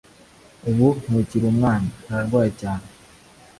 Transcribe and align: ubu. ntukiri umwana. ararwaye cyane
ubu. 0.69 0.87
ntukiri 1.03 1.45
umwana. 1.53 1.89
ararwaye 2.11 2.49
cyane 2.61 2.85